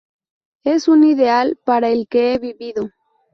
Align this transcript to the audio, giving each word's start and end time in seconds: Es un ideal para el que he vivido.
Es 0.63 0.87
un 0.87 1.03
ideal 1.03 1.59
para 1.63 1.89
el 1.89 2.07
que 2.07 2.33
he 2.33 2.39
vivido. 2.39 2.89